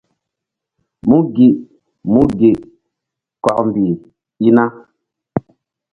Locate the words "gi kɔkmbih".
2.39-3.97